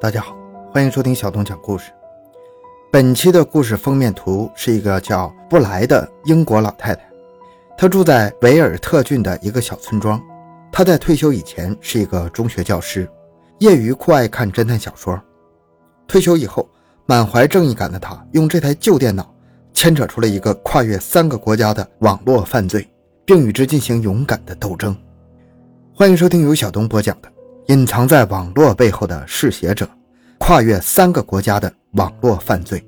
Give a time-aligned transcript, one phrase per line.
[0.00, 0.36] 大家好，
[0.70, 1.90] 欢迎收听小东讲故事。
[2.88, 7.02] 本期的故事封面图是一个叫布莱的英国老太太，
[7.76, 10.22] 她住在维尔特郡的一个小村庄。
[10.70, 13.10] 她在退休以前是一个中学教师，
[13.58, 15.20] 业余酷爱看侦探小说。
[16.06, 16.68] 退休以后，
[17.04, 19.34] 满怀正义感的她用这台旧电脑
[19.74, 22.88] 牵扯出了一个跨越三个国家的网络犯罪，
[23.26, 24.96] 并与之进行勇敢的斗争。
[25.92, 27.28] 欢迎收听由小东播讲的。
[27.68, 29.86] 隐藏在网络背后的嗜血者，
[30.38, 32.82] 跨越三个国家的网络犯罪。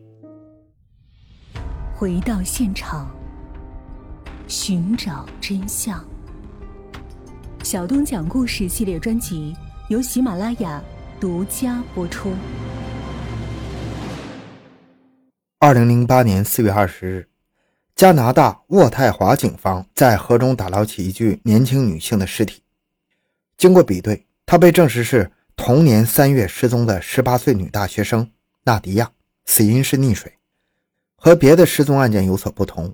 [1.94, 3.14] 回到现场，
[4.48, 6.02] 寻找真相。
[7.62, 9.54] 小东讲故事系列专辑
[9.90, 10.82] 由喜马拉雅
[11.20, 12.32] 独家播出。
[15.58, 17.28] 二零零八年四月二十日，
[17.94, 22.62] 加拿大渥太华警方在河中打捞起一具年轻女性的尸体，
[23.58, 24.24] 经过比对。
[24.50, 28.28] 她被证实是同年三月失踪的十八岁女大学生
[28.64, 29.12] 纳迪亚，
[29.46, 30.38] 死因是溺水。
[31.14, 32.92] 和别的失踪案件有所不同，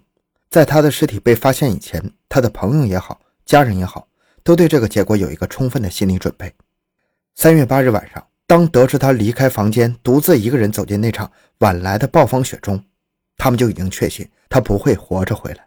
[0.51, 4.07] 在她的尸体被发现以前，她的朋友也好，家人也好，
[4.43, 6.53] 都对这个结果有一个充分的心理准备。
[7.35, 12.85] 三月八日晚上，当得知她离开房间，独自一个人走进那场晚来的暴风雪中，
[13.39, 15.67] 他们就已经确信她不会活着回来。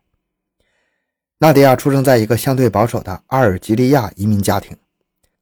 [1.40, 4.78] 纳迪亚出生在一个相对保守的阿尔及利亚移民家庭。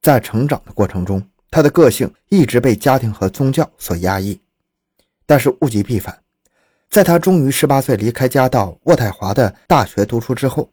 [0.01, 4.39] 在成长的过程中，他的个性一直被家庭和宗教所压抑。
[5.25, 6.21] 但是物极必反，
[6.89, 10.71] 在他终于十八岁离开家到渥太华的大学读书之后，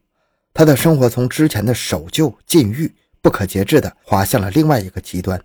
[0.52, 5.42] 他的生活从之前的守旧、禁欲、不可节制的滑向了另外一个极端。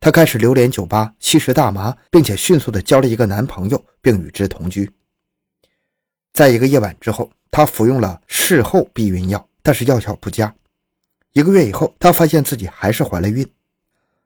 [0.00, 4.90] 他开始流连酒吧、吸食大麻，并且迅速的交了一个男朋友，并与之同居。
[6.32, 10.54] 在一个夜晚之后，他服用了事后避孕药，但是药效不佳。
[11.38, 13.48] 一个月以后，她发现自己还是怀了孕。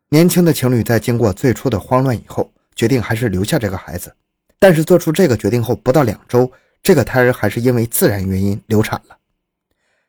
[0.08, 4.16] 年轻的情侣在经过最初的慌乱以后，决定还是留下这个孩子。
[4.58, 6.50] 但是做出这个决定后不到两周，
[6.82, 9.18] 这个胎儿还是因为自然原因流产了。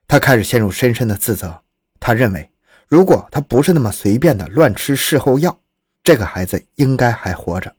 [0.08, 1.62] 她开始陷入深深的自责。
[2.00, 2.50] 她认为，
[2.88, 5.60] 如果她不是那么随便的乱吃事后药，
[6.06, 7.76] 这个孩子应该还活着。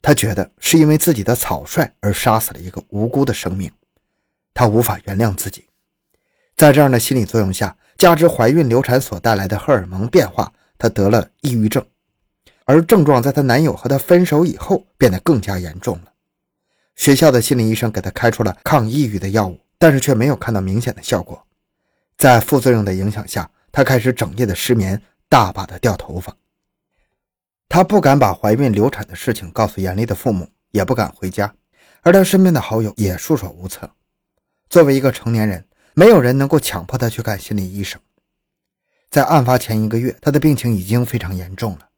[0.00, 3.70] 她觉得是因为自己的草率而杀死了一个无辜的生命，
[4.52, 5.66] 她无法原谅自己。
[6.56, 11.84] 在这样的心理作用下，加之怀孕流产所带来的荷尔蒙变化，她得了抑郁症，
[12.64, 16.12] 而症状在她男友和她分手以后变得更加严重了。
[16.94, 21.44] 学校的心理医生给她开出了抗抑郁的药物，但是却没有看到明显的效果。
[22.16, 26.36] 在副作用的影响下，她开始整夜的失眠，大把的掉头发。
[27.68, 31.52] 她不敢把怀孕流产的事情告诉严厉的父母，也不敢回家，
[32.02, 33.90] 而她身边的好友也束手无策。
[34.68, 35.64] 作为一个成年人。
[35.94, 38.00] 没有人能够强迫他去看心理医生。
[39.10, 41.88] 在案发前一个月，他的病情已经非常严重了。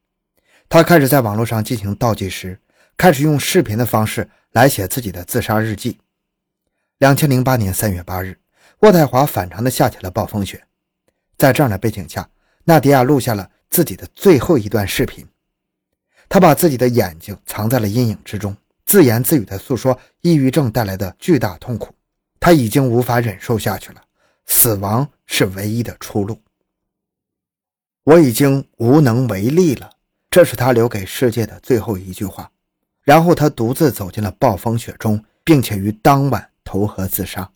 [0.68, 2.58] 他开始在网络上进行倒计时，
[2.96, 5.98] 开始用视频的方式来写自己的自杀日记。
[6.98, 8.36] 两千零八年三月八日，
[8.80, 10.64] 渥太华反常的下起了暴风雪。
[11.36, 12.28] 在这样的背景下，
[12.64, 15.26] 纳迪亚录下了自己的最后一段视频。
[16.28, 18.56] 他把自己的眼睛藏在了阴影之中，
[18.86, 21.94] 自言自语地诉说抑郁症带来的巨大痛苦。
[22.44, 24.02] 他已经无法忍受下去了，
[24.44, 26.38] 死亡是唯一的出路。
[28.02, 29.90] 我已经无能为力了，
[30.28, 32.50] 这是他留给世界的最后一句话。
[33.02, 37.50] 然后他独自走进了暴风雪中，并且于当晚投河自杀。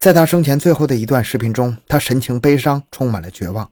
[0.00, 3.70] 在他生前最后的一段视频中，他神情悲伤，充满了绝望。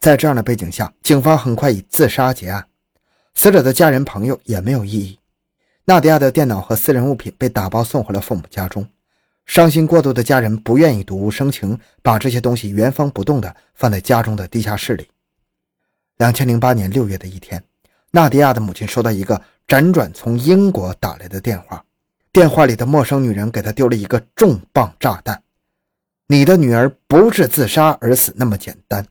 [0.00, 2.66] 在这样的背景下，警方很快以自杀结案。
[3.36, 5.20] 死者的家人朋友也没有异议。
[5.84, 8.84] 纳迪亚的电脑和私人物品被打包送回了父母家中。
[9.46, 15.08] 伤心过度的家人不愿意睹物生情，把这些东西原封不动地放在家中的地下室里。
[16.16, 17.62] 两千零八年六月的一天，
[18.10, 21.84] 纳迪亚的母亲收到一个辗转从英国打来的电话，
[22.32, 25.42] 电话里的陌生女人给她丢了一个重磅炸弹
[26.28, 29.06] ：“你的女儿不是自杀而死那么简单，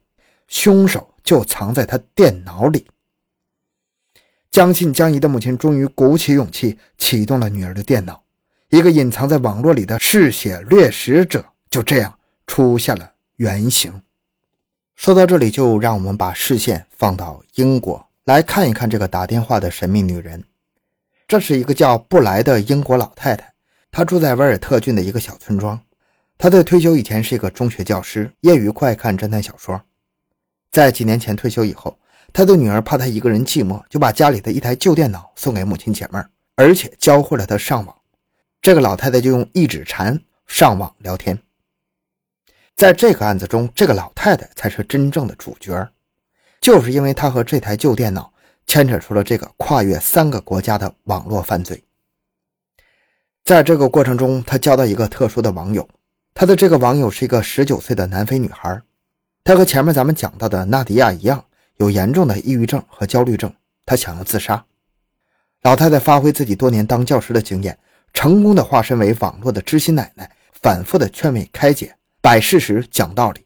[0.47, 2.88] 凶手就藏在她电脑里。”
[4.50, 8.23] 将信将疑的母亲终于鼓起勇气启动了女儿的电脑。
[8.72, 14.02] 一个隐藏在网络里的嗜血掠食者就这样出现了原形。
[14.96, 20.41] 说到这里，就让我们把视线放到英国来看一看这个打电话的神秘女人。
[21.28, 23.53] 这是一个叫布莱的英国老太太，
[23.91, 25.78] 她住在维尔特郡的一个小村庄。
[26.38, 29.82] 她在退休以前是一个中学教师，业余快看侦探小说。
[30.72, 32.00] 在几年前退休以后，
[32.32, 36.26] 她的女儿怕她一个人寂寞，就把家里的一台旧电脑送给母亲解闷
[36.56, 37.94] 而且教会了她上网。
[38.61, 41.40] 这个老太太就用一指禅上网聊天。
[42.75, 45.90] 在这个案子中，这个老太太才是真正的主角，
[46.59, 48.31] 就是因为她和这台旧电脑
[48.67, 51.84] 牵扯出了这个跨越三个国家的网络犯罪。
[53.43, 55.90] 在这个过程中，他交到一个特殊的网友，
[56.35, 58.79] 他的这个网友是一个十九岁的南非女孩，
[59.43, 61.43] 她和前面咱们讲到的纳迪亚一样，
[61.78, 63.52] 有严重的抑郁症和焦虑症，
[63.87, 64.63] 她想要自杀。
[65.63, 67.78] 老太太发挥自己多年当教师的经验，
[68.13, 70.29] 成功的化身为网络的知心奶奶，
[70.61, 73.46] 反复的劝慰开解，摆事实讲道理，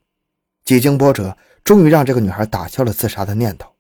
[0.64, 3.72] 几经波折，终于让这个女孩打消了自杀的念头。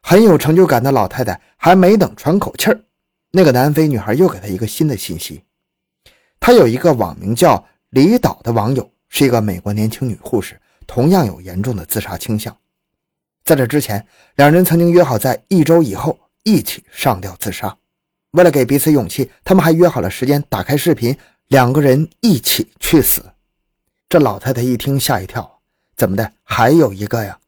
[0.00, 2.80] 很有成就感的老太太还没等喘口气儿。
[3.30, 5.44] 那个南非女孩又给他一个新的信息，
[6.40, 12.56] 她有一个网名叫李导的网友，是一个美国年轻女护士，同样有严重的自杀倾向。
[13.44, 14.06] 在这之前，
[14.36, 17.76] 两人曾经约好在一周以后一起上吊自杀。
[18.32, 21.16] 为了给彼此勇气，他们还约好了时间，打开视频，
[21.46, 23.24] 两个人一起去死。
[24.08, 25.60] 这老太太一听吓一跳，
[25.96, 26.32] 怎么的？
[26.42, 27.38] 还有一个呀？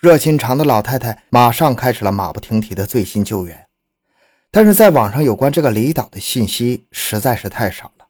[0.00, 3.66] 热心肠的老太太马上开始了马不停蹄的最新救援。
[4.50, 8.06] 但是在网上有关这个离岛的信息实在是太少了。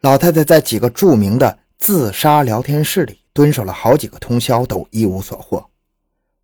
[0.00, 5.68] 老太太在几个著名的自杀聊天室里蹲守了好几个通宵，都一无所获。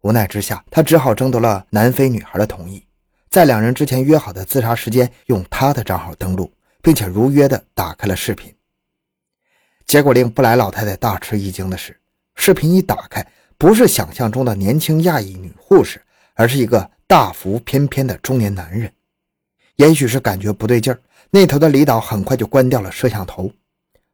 [0.00, 2.84] 无奈之下，她只好征得了南非女孩的同意，
[3.32, 6.52] 在两人之前约好的自杀时间，用他的账号登录，
[6.82, 8.54] 并且如约的打开了视频。
[9.86, 11.98] 结果令布莱老太太大吃一惊的是，
[12.34, 13.26] 视频一打开，
[13.56, 15.98] 不是想象中的年轻亚裔女护士，
[16.34, 18.92] 而是一个大腹翩翩的中年男人。
[19.76, 21.00] 也许是感觉不对劲儿，
[21.30, 23.50] 那头的李导很快就关掉了摄像头。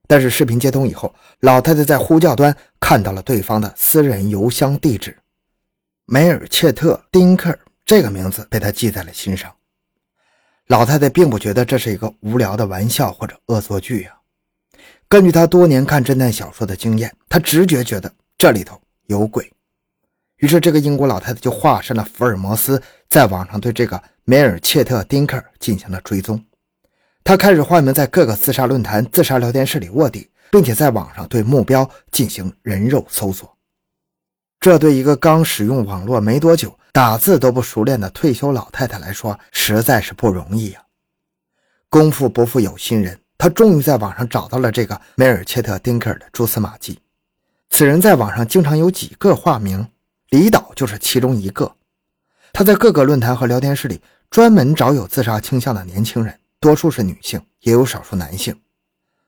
[0.06, 5.18] 但是视频接通以后，老太太在呼叫端看到了对方的私人邮箱地址，
[6.06, 7.58] 梅尔切特·丁克
[7.88, 9.50] 这个名字被他记在了心上。
[10.66, 14.14] 老太太并不觉得这是一个无聊的玩笑或者恶作剧呀。
[15.08, 19.50] 根据她多年看侦探小说的经验，她直觉觉得这里头有鬼。
[20.36, 24.02] 于是，这个英国老太太就化身了福尔摩斯，在网上对这个。
[24.24, 26.44] 梅尔切特·丁克进行了追踪，
[27.24, 33.56] 他开始化名在各个自杀论坛、自杀聊天室里卧底，并且在网上对目标进行人肉搜索。
[34.60, 40.82] 这对一个刚使用网络没多久、打字都不熟练的退休老太太来说，实在是不容易呀。
[41.88, 46.98] 功夫不负有心人，他终于在网上找到了这个梅尔切特·丁克的蛛丝马迹。
[47.70, 49.86] 此人在网上经常有几个化名，
[50.30, 51.74] 李导就是其中一个。
[52.52, 54.00] 他在各个论坛和聊天室里。
[54.30, 58.54] 专门找有自杀倾向的年轻人，多数是女性，也有少数男性。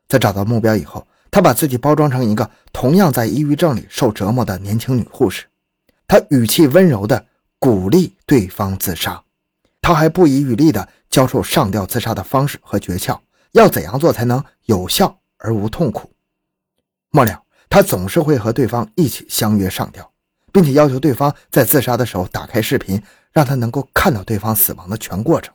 [0.06, 5.46] 在找到目标以后，他把自己包装成一个同样在抑郁症里受折磨的年轻女护士。
[6.06, 7.26] 他语气温柔地
[7.58, 9.22] 鼓励对方自杀，
[9.80, 13.18] 他还不遗余力地教授上吊自杀的方式和诀窍，
[13.52, 16.10] 要怎样做才能有效而无痛苦。
[17.10, 20.10] 末了，他总是会和对方一起相约上吊，
[20.52, 23.02] 并且要求对方在自杀的时候打开视频。
[23.32, 25.54] 让他能够看到对方死亡的全过程。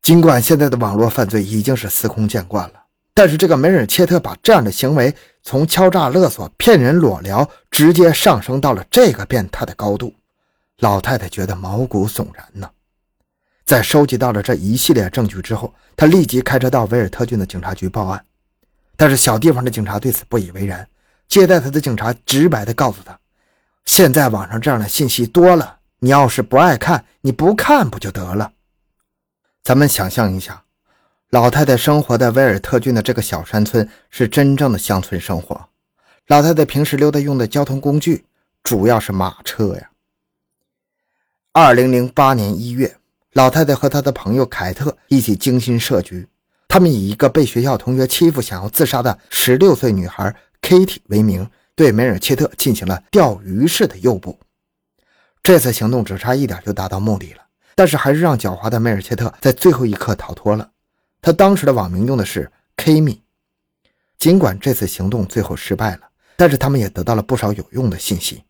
[0.00, 2.84] 尽管现在的网络犯罪已经是司空见惯了，
[3.18, 5.12] 但是这个梅尔切特把这样的行为
[5.42, 10.14] 从敲诈勒索、骗人裸聊，直接上升到了这个变态的高度，
[10.78, 12.70] 老太太觉得毛骨悚然呢。
[13.64, 18.24] 在收集到了这一系列证据之后，她立即开车到维尔特郡的警察局报案，
[18.96, 20.88] 但是小地方的警察对此不以为然。
[21.26, 23.18] 接待他的警察直白地告诉他
[23.84, 28.52] ：“现在网上这样的信息多了。”你要是不爱看，你不看不就得了？
[29.64, 30.62] 咱们想象一下，
[31.30, 35.68] 老太太生活在威尔特郡的这个小山村，是真正的乡村生活。
[36.26, 38.24] 老太太平时溜达用的交通工具
[38.62, 39.90] 主要是马车呀。
[41.52, 42.96] 二零零八年一月，
[43.34, 46.26] 老太太和她的朋友凯特一起精心设局，
[46.66, 54.38] 他们以一个被学校同学欺负、想要自杀的十六岁女孩 Kitty 为名，对梅尔切特进行了钓鱼式的诱捕。
[55.42, 57.42] 这次行动只差一点就达到目的了，
[57.74, 60.70] 但是还是让狡猾的梅尔切特在最后一刻逃脱了。
[61.28, 63.18] 他当时的网名用的是 Kimi，。
[64.16, 66.08] 尽管这次行动最后失败了，
[66.38, 68.44] 但是他们也得到了不少有用的信息，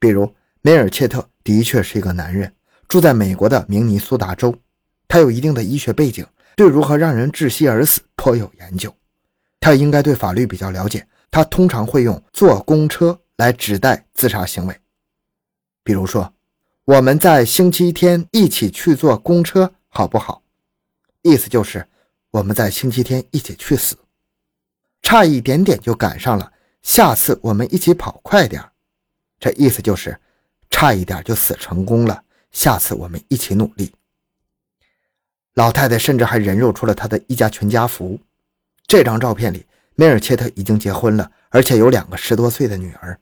[0.00, 2.52] 比如梅尔切特的确是一个男人，
[2.88, 4.52] 住在美国的明尼苏达州，
[5.06, 8.92] 他有一定的医学背景，对如何让人窒息而死颇有研究。
[9.60, 14.76] 他应该对法律比较了解，他通常会用坐公车来指代自杀行为。
[15.84, 16.34] 比如说，
[16.84, 20.42] 我们在星期天一起去坐公车，好不好？
[21.22, 21.86] 意思就是
[22.30, 23.96] 我们在星期天一起去死，
[25.02, 26.52] 差一点点就赶上了。
[26.82, 28.62] 下次我们一起跑快点
[29.40, 30.18] 这意思就是
[30.70, 32.22] 差一点就死成功了。
[32.52, 33.92] 下次我们一起努力。
[35.54, 38.18] 老太太甚至还人肉出了她的一家全家福。
[38.86, 43.18] 这张照片里，梅尔切特已经结婚了，而且有两个十多岁的女儿。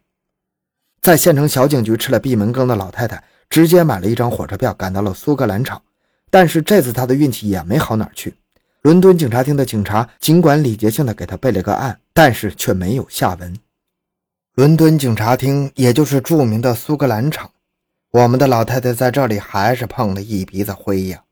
[1.00, 5.82] 在县城小警局吃了闭门羹的老太太，直接买了一张火车票赶到了苏格兰场。
[6.30, 8.34] 但是这次她的运气也没好哪去。
[8.86, 13.58] 伦敦警察厅的警察尽管礼节性的给他备了个案，但是却没有下文。
[14.54, 17.50] 伦敦警察厅，也就是著名的苏格兰场，
[18.12, 21.24] 我们的老太太在这里还是碰了一鼻子灰呀。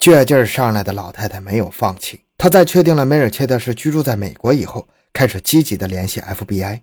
[0.00, 6.80] 倔劲儿上来的老太太没有放弃，她在确定了梅尔切特是居住在美国以后，开始积极的联系 FBI。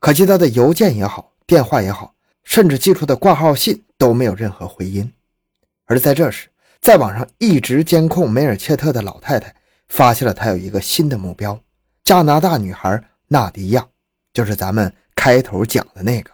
[0.00, 5.12] 可惜她的邮件也好，电话也好，甚至寄出的挂号信都没有任何回音。
[5.84, 6.48] 而在这时，
[6.82, 9.54] 在网上一直监控梅尔切特的老太太
[9.86, 11.58] 发现了他有一个新的目标——
[12.02, 13.86] 加拿大女孩纳迪亚，
[14.34, 16.32] 就是咱们开头讲的那个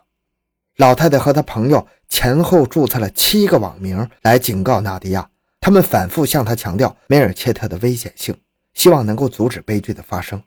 [0.78, 5.28] 老太太和她朋友前后注册了七个网名来警告纳迪亚，
[5.60, 8.34] 他们反复向她强调梅尔切特的危险性，
[8.72, 10.42] 希望能够阻止悲剧的发生。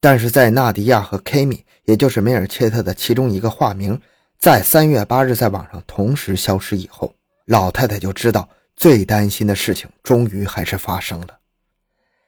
[0.00, 4.00] 但是在纳迪亚和 K 米，也就是梅尔切特的其中一个化名，
[4.36, 11.38] 在三月八日在网上同时消失以后，老太太就知道最担心的事情终于还是发生了。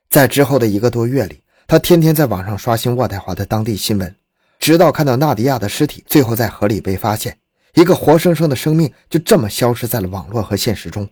[0.09, 4.17] 在之后的一个多月里，他天天在网上刷新渥太华的当地新闻，
[4.59, 7.39] 直到看到纳迪亚的尸体最后在河里被发现，
[7.75, 11.07] 一个活生生的生命就这么消失在了网络和现实中，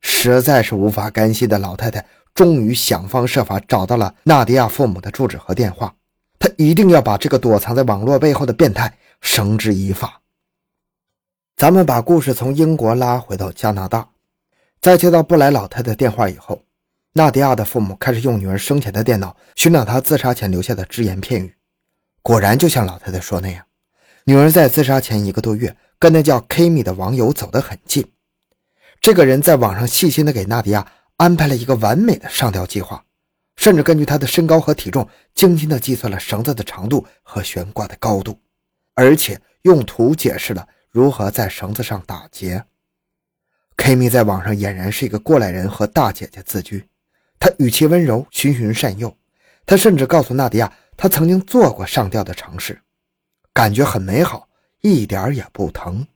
[0.00, 2.04] 实在是无法甘心的老太太。
[2.32, 5.92] 终于想方设法找到了纳迪亚父母的住址和电话，
[6.38, 10.20] 她一定要把这个躲藏在网络背后的变态绳之以法。
[11.56, 14.08] 咱们把故事从英国拉回到加拿大，
[14.80, 16.64] 在接到布莱老太太电话以后，
[17.12, 21.54] 纳迪亚的父母开始用女儿生前的电脑寻找她自杀前留下的只言片语。
[22.22, 23.64] 果然，就像老太太说那样，
[24.24, 28.10] 女儿在自杀前一个多月跟那叫 K 米的网友走得很近。
[29.00, 30.86] 这个人在网上细心的给纳迪亚。
[31.20, 33.04] 安排了一个完美的上吊计划，
[33.54, 38.40] 甚至根据她的身高和体重，精心的计算了绳子的长度和悬挂的高度，
[38.94, 42.64] 而且用图解释了如何在绳子上打结。
[43.82, 46.86] K 米在网上俨然是一个过来人和大姐姐自居，
[47.38, 49.16] 他语气温柔，循循善诱。
[49.64, 52.78] 他甚至告诉娜迪亚，他曾经做过上吊的尝试，
[53.54, 54.46] 感觉很美好，
[54.82, 56.06] 一点也不疼。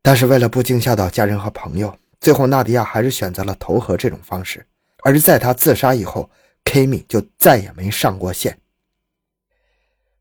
[0.00, 1.92] 但是为了不惊吓到家人和朋友。
[2.20, 4.64] 最后，纳迪亚还是选择了投河这种方式。
[5.02, 6.30] 而在他自杀以后
[6.62, 8.56] ，K 米就再也没上过线。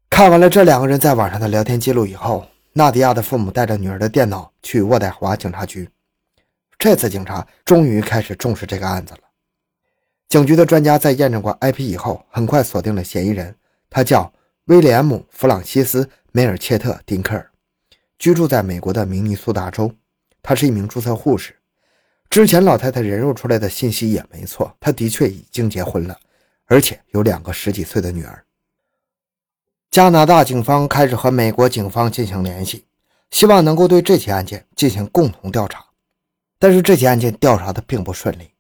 [0.10, 5.88] 看完了这两个人在网上的聊天记录以后，纳迪亚的父母带着女儿的电脑去渥太华警察局。
[6.80, 9.20] 这次警察终于开始重视这个案子了。
[10.30, 13.54] 警局的专家在验证过 IP 以后，很快锁定了嫌疑人，
[13.90, 14.32] 他叫
[14.66, 17.52] 威廉姆·弗朗西斯·梅尔切特·丁克尔，
[18.18, 19.92] 居住在美国的明尼苏达州，
[20.42, 21.54] 他是一名注册护士。
[22.30, 26.18] 之前老太太人肉出来的信息也没错，她的确已经结婚了，
[26.68, 28.46] 而且有两个十几岁的女儿。
[29.92, 32.86] 加拿大警方开始和美国警方进行联系，
[33.32, 35.84] 希望能够对这起案件进行共同调查。
[36.60, 38.52] 但是这起案件调查的并不顺利，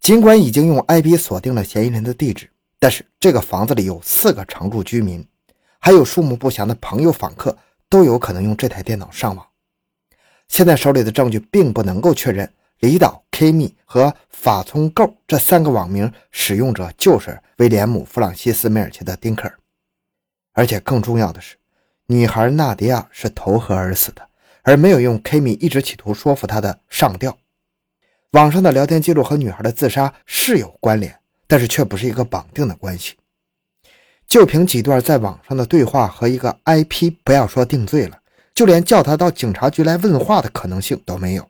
[0.00, 5.26] 尽管已经用 IP 锁定了嫌疑人的地址，但是这个房子里有四个常住居民，
[5.80, 9.46] 还有数目不详的朋友访客都有可能用这台电脑上网。
[10.48, 12.50] 现在手里的证据并不能够确认。
[12.80, 19.58] 离岛 K 米和法聪够这三个网名使用者就是威廉姆·弗朗西斯·梅尔切特·丁克尔，
[20.52, 21.56] 而且更重要的是，
[22.04, 24.28] 女孩纳迪亚是投河而死的，
[24.66, 27.38] 而没有用 K 米一直企图说服他的上吊。
[28.32, 33.14] 网上的聊天记录和女孩的自杀是有关联，但是却不是一个绑定的关系。
[34.26, 38.18] 就凭几段在网上的对话和一个 IP，不要说定罪了，
[38.52, 41.48] 就连叫他到警察局来问话的可能性都没有。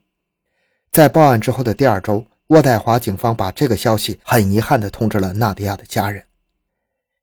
[0.93, 6.23] 在报案之后的第二周，渥太华警方把这个消息很遗憾地通知了纳迪亚的家人。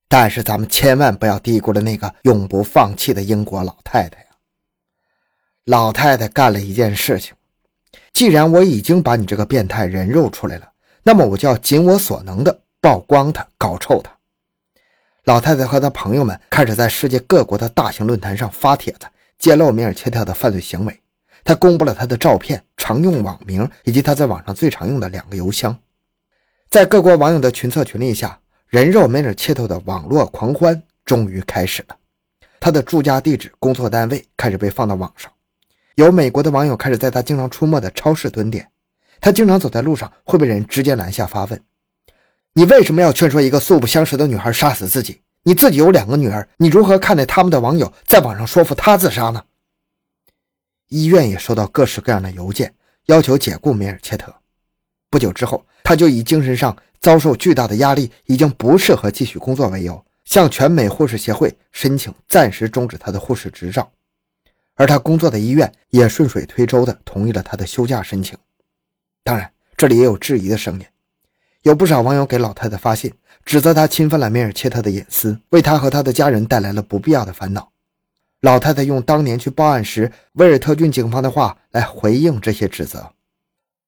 [0.07, 4.22] 但是咱们千万不要低估了那个永不放弃的英国老太太！
[5.65, 7.34] 老太太干了一件事情：
[8.12, 10.70] 既然我已经把你这个变态人肉出来了，
[11.03, 14.12] 那么我就要尽我所能的曝光他、搞臭他。
[15.24, 19.08] 老太太和她朋友们开始在世界各国的大型论坛上发帖子，
[19.39, 21.00] 揭露米尔切特的犯罪行为。
[21.46, 25.77] 他公布了他的照片、常用网名以及他在网上最常用的两个邮箱。
[26.70, 31.96] 在各国网友的群策群力下，人肉梅尔切特的网络狂欢终于开始了。
[32.60, 35.32] 他的住家地址、工作单位开始被放到网上。
[35.95, 38.67] 有美国的网友开始在他经常出没的超市蹲点。
[39.21, 41.62] 他经常走在路上会被人直接拦下发问
[42.53, 45.21] ：“你为什么要劝说一个素不相识的女孩杀死自己？
[45.43, 49.43] 你自己有两个女儿，你如何看待他们的网友在网上说服她自杀呢？”
[50.89, 52.73] 医院也收到各式各样的邮件，
[53.05, 54.33] 要求解雇梅尔切特。
[55.09, 63.89] 不久之后，他就以精神上遭受巨大的压力，已经不适合继续工作为由，向全美护士协会申请暂时终止他的护士执照，
[64.75, 68.37] 而他工作的医院也顺水推舟地同意了他的休假申请。
[69.23, 70.85] 当然，这里也有质疑的声音，
[71.61, 73.13] 有不少网友给老太太发信，
[73.45, 77.71] 指责她侵犯了梅尔切特的隐私，为他和他的家人带来了不必要的烦恼。
[78.41, 83.13] 老太太用当年去报案时威尔特郡警方的话来回应这些指责。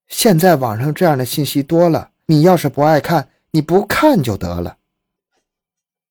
[0.07, 4.77] 现在网上这样的信息多了，你要是不爱看，你不看就得了。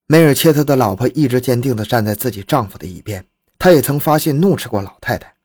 [0.07, 3.25] 梅尔切特的老婆一直坚定地站在自己丈夫的一边，
[3.65, 5.37] 他也曾发信怒斥过老太太。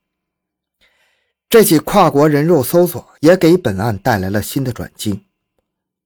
[1.48, 5.24] 这起跨国人肉搜索也给本案带来了新的转机。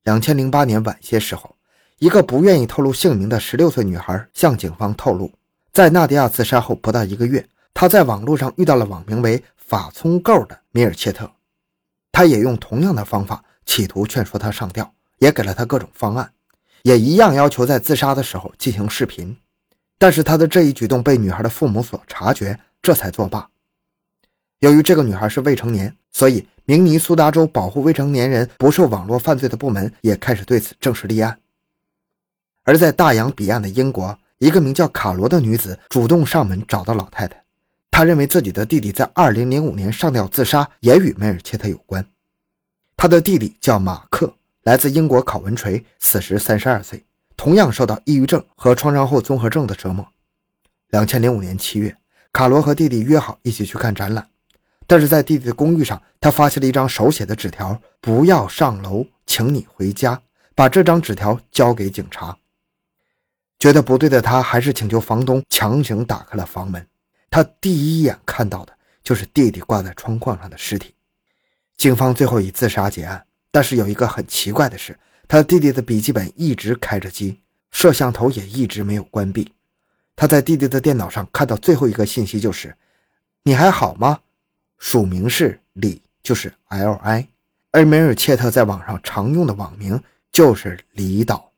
[0.04, 1.56] 两千零八年晚些时候，
[1.98, 5.32] 一个不愿意透露姓名的十六岁女孩向警方透露。
[5.72, 7.44] 在纳迪亚自杀后不到一个月，
[7.74, 11.28] 她在网络上遇到了网名为“法聪够”的米尔切特，
[12.12, 16.32] 他也用同样的方法企图劝说他上吊，也给了他各种方案，
[16.82, 19.36] 也一样要求在自杀的时候进行视频。
[19.98, 23.48] 但是他的这一举动被女孩的父母所察觉，这才作罢。
[24.60, 31.38] 由于这个女孩是未成年，所以明尼苏达州保护未成年人不受网络犯罪的部门也开始对此正式立案。
[32.62, 34.18] 而在大洋彼岸的英国。
[34.38, 37.44] 一个名叫卡罗的女子主动上门找到老太太，
[37.90, 42.04] 她认为自己的弟弟在2005年上吊自杀也与梅尔切特有关。
[42.96, 44.34] 她的弟弟叫马克，
[44.64, 47.04] 来自英国考文垂，此时32岁，
[47.36, 50.06] 同样受到抑郁症和创伤后综合症的折磨。
[50.90, 51.96] 2005年7月，
[52.32, 54.28] 卡罗和弟弟约好一起去看展览，
[54.86, 60.20] 但是在弟弟的公寓上，他发现了一张手写的纸条：“不要上楼，请你回家。”
[60.56, 62.38] 把这张纸条交给警察。
[63.58, 66.86] 觉得不对的他，还是请求房东强行打开了房门。
[67.28, 68.72] 他第一眼看到的
[69.02, 70.94] 就是弟弟挂在窗框上的尸体。
[71.76, 77.40] 警方最后以自杀结案，但是有一个很奇怪的是，他弟弟的笔记本一直开着机，
[77.70, 79.52] 摄像头也一直没有关闭。
[80.16, 82.76] 他在弟弟的电脑上看到最后一个信息就是
[83.42, 84.20] ：“你还好吗？”
[84.78, 87.28] 署名是李，就是 L I。
[87.72, 91.50] 而梅尔切特在网上常用的网名就是李导。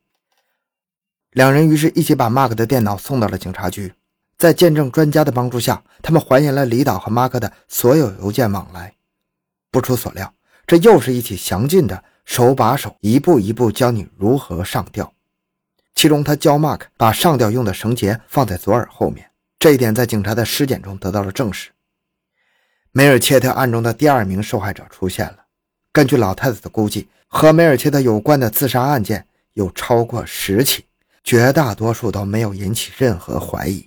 [1.31, 3.93] 两人于是一起把 Mark 的电脑送到了警察局，
[4.37, 8.95] 在见证专家的帮助下，他们还原了李导和 Mark 的所有邮件往来。
[9.69, 10.33] 不出所料，
[10.65, 15.11] 这又是一起详尽的手把手、一步一步教你如何上吊。
[15.95, 21.71] 其中，他教 Mark 把上吊用的绳结放在左耳后面，这一点在警察的尸检中得到了证实。
[22.91, 25.37] 梅尔切特案中的第二名受害者出现了。
[25.91, 30.85] 根据老太太的估计，和梅尔切特有关的自杀案件有超过十起。
[31.23, 33.85] 绝大多数都没有引起任何怀疑。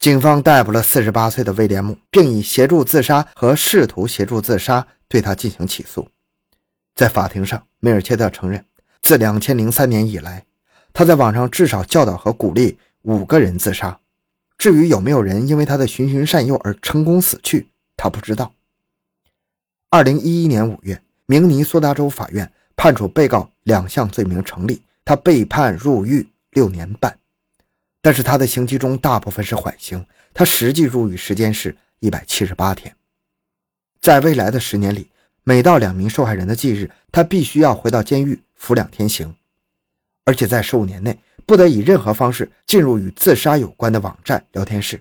[0.00, 6.08] 警方逮捕了四十八岁的威廉姆，并以协助自杀和试图协助自杀对他进行起诉。
[6.98, 8.64] 在法庭上，梅尔切特承认，
[9.02, 10.44] 自两千零三年以来，
[10.92, 14.00] 他在网上至少教导和鼓励五个人自杀。
[14.56, 18.52] 至于有没有人因为他的循循善诱而成功死去，他不知道。
[19.90, 24.82] 二零一一年五月，明尼苏达州法院判处被告两项罪名成立。
[25.04, 27.16] 他被判入狱六年半，
[28.02, 32.92] 但是他的刑期中大部分是缓刑，他实际入狱时间是一百七十八天。
[34.00, 35.08] 在未来的十年里，
[35.48, 39.34] 每到两名受害人的忌日，他必须要回到监狱服两天刑，
[40.26, 45.00] 而且在十五年内不得以任何方式进入与自杀有关的网站、聊天室，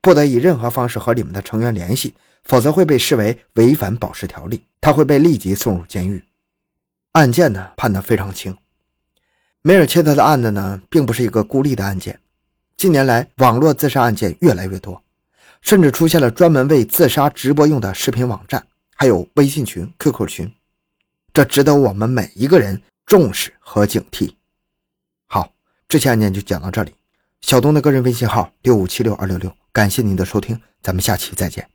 [0.00, 6.22] 不得以任何方式和里面的成员联系，否则会被视为违反保释条例，他会被立即送入监狱。
[7.14, 8.56] 案件呢判得非常轻。
[9.62, 12.16] 梅尔切特的案子呢，并不是一个孤立的案件。
[12.76, 15.02] 近年来，网络自杀案件越来越多，
[15.60, 18.64] 甚至出现了专门为自杀直播用的视频网站，
[19.00, 20.54] 还有微信群、QQ 群，
[21.32, 24.34] 这值得我们每一个人重视和警惕。
[25.24, 25.54] 好，
[25.88, 26.92] 这期案件就讲到这里。
[27.40, 31.66] 小东的个人微信号六五七六二六六，感谢您的收听，咱们下期再见。